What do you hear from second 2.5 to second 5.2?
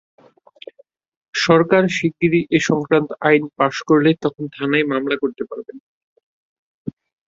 এ-সংক্রান্ত আইন পাস করলে তখন থানায় মামলা